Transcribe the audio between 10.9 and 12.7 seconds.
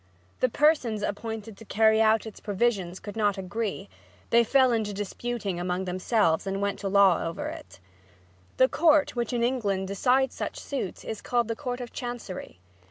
is called the Court of Chancery.